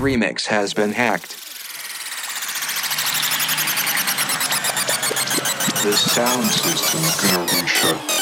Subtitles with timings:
[0.00, 1.36] Remix has been hacked.
[5.82, 8.19] The sound system's gonna reset.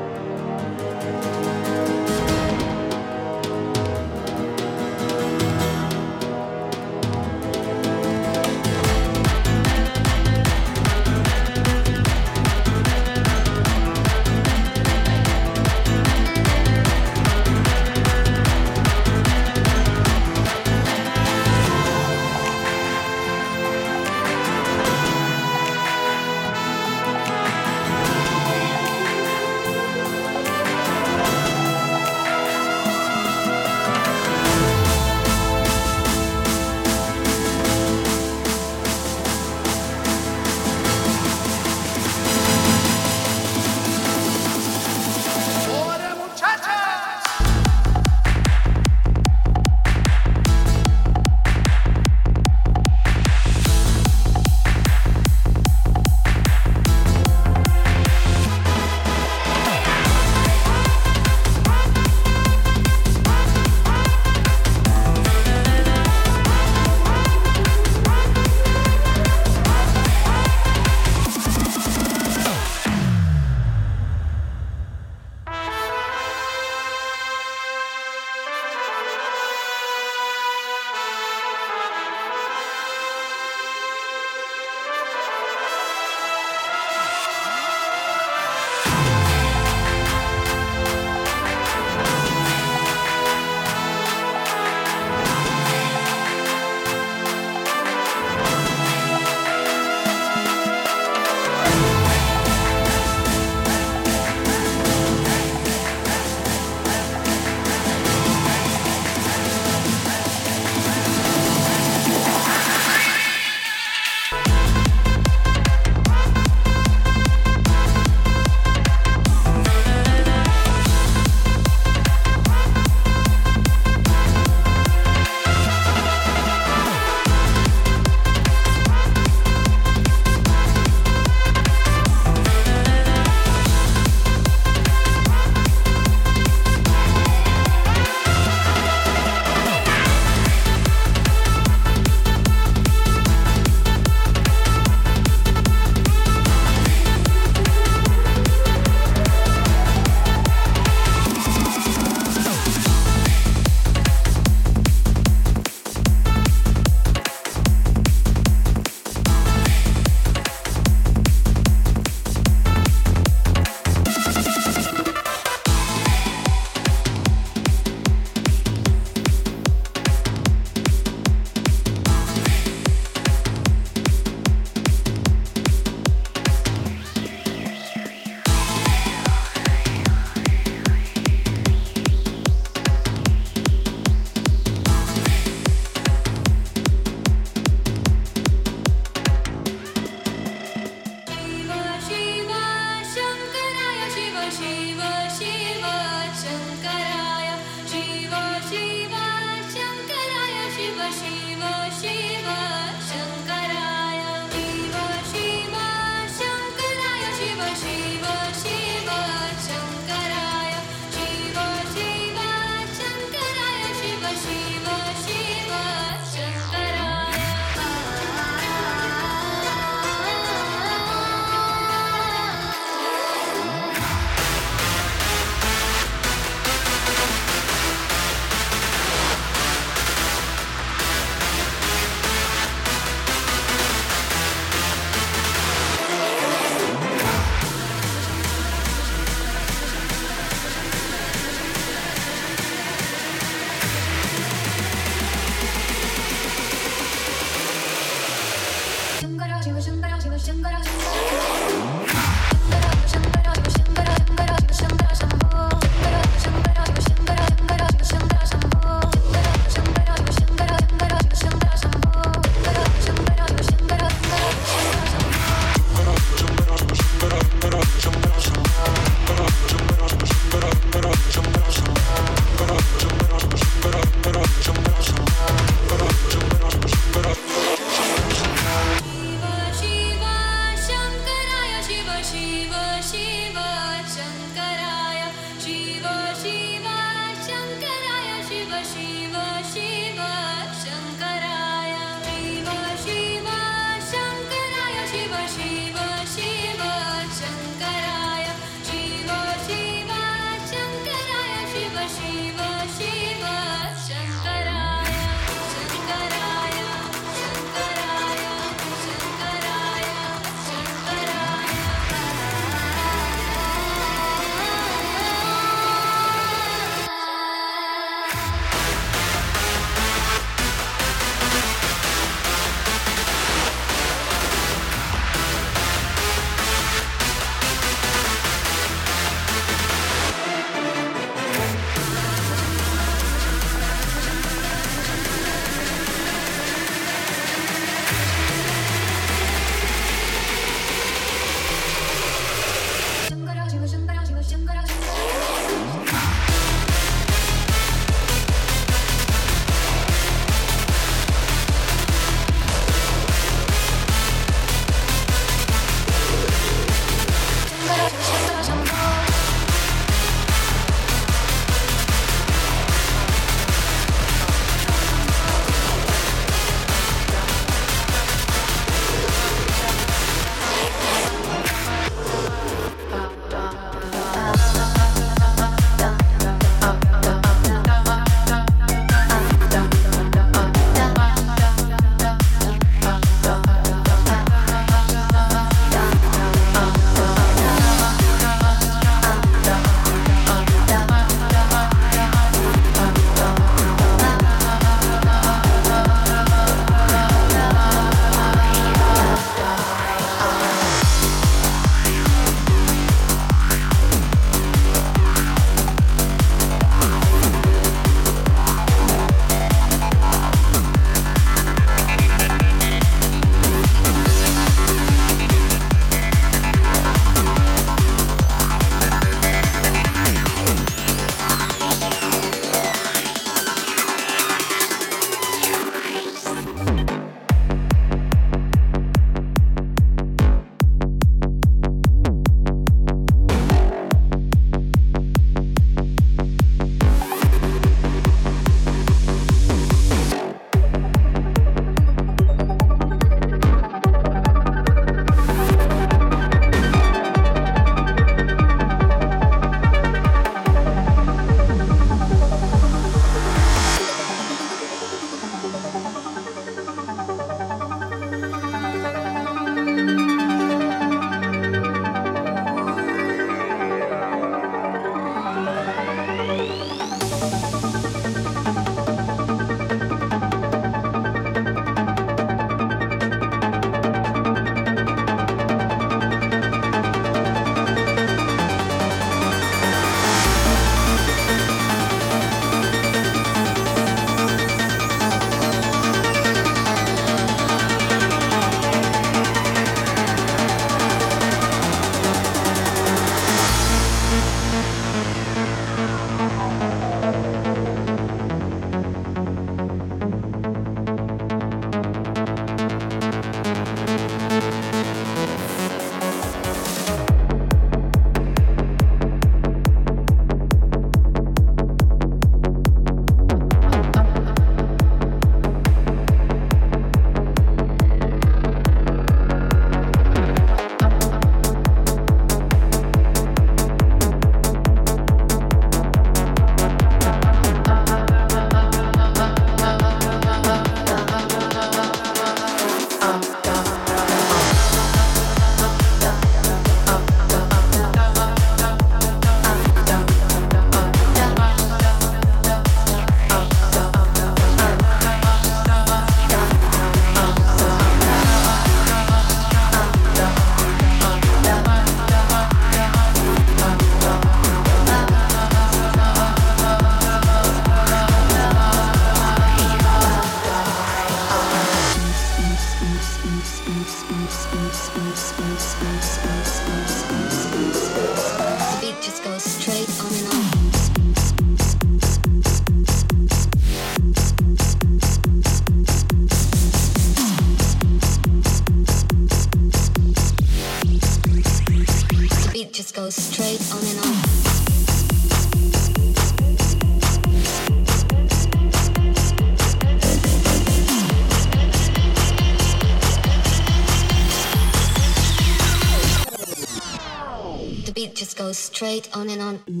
[599.70, 600.00] on.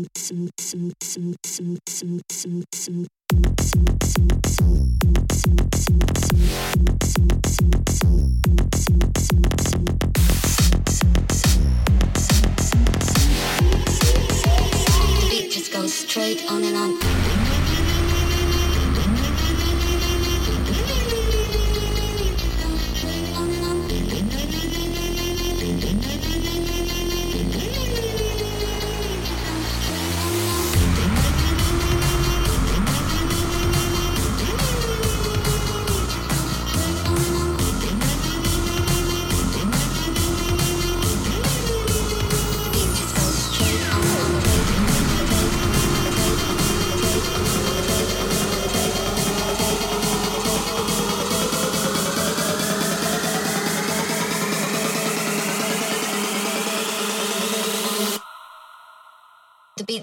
[15.50, 17.69] Just goes straight on and on.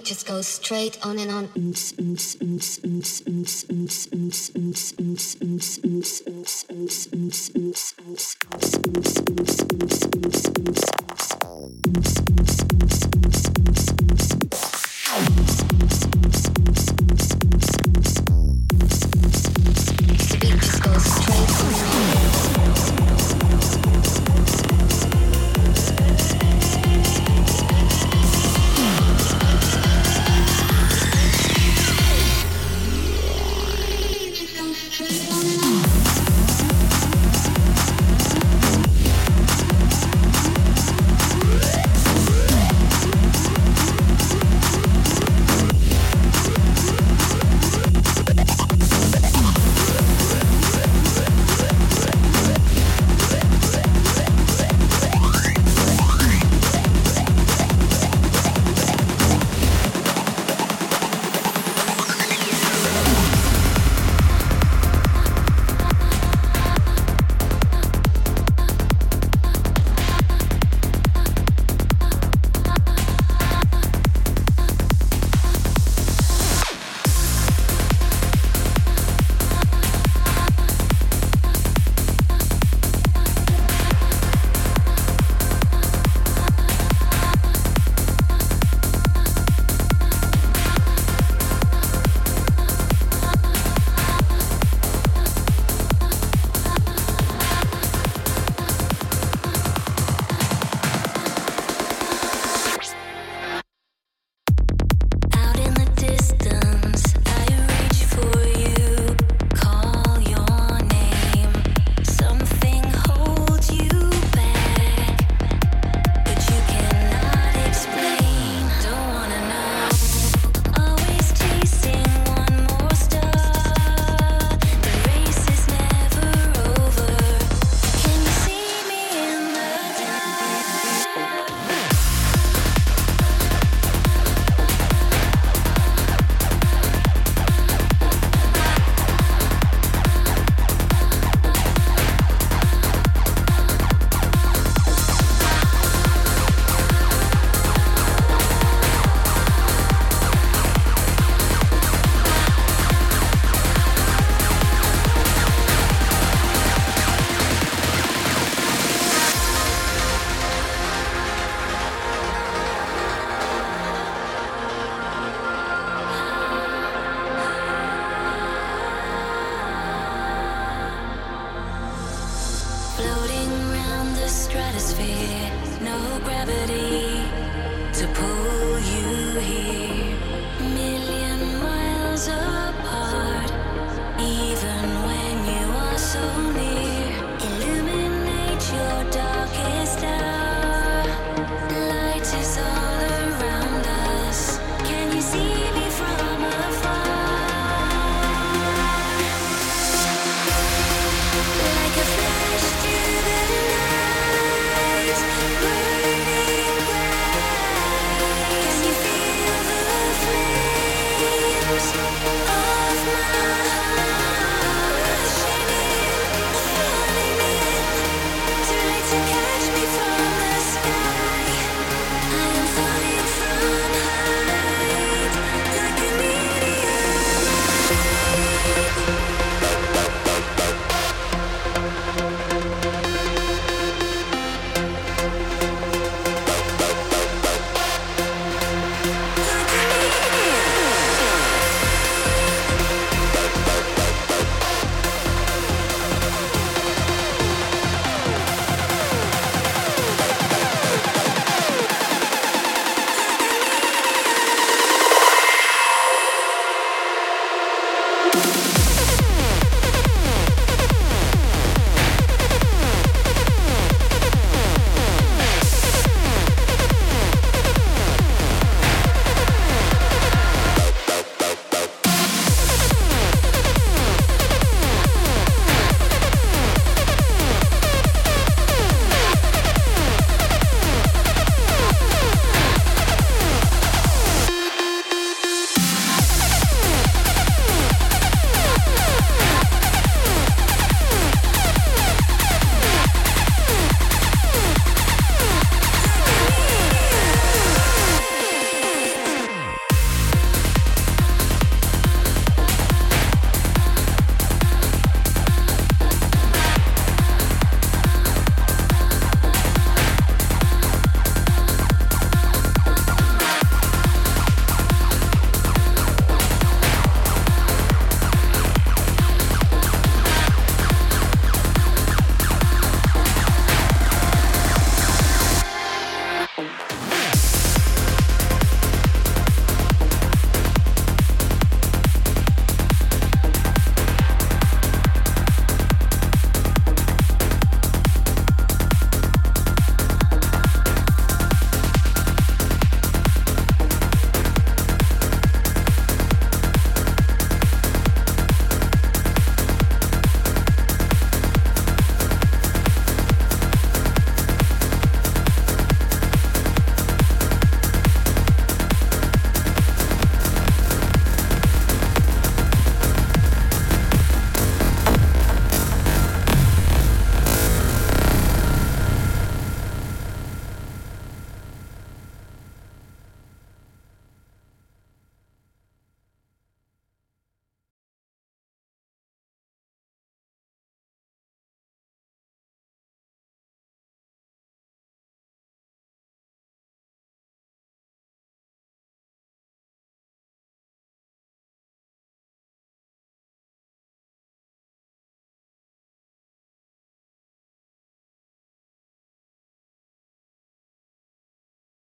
[0.08, 1.50] just goes straight on and on.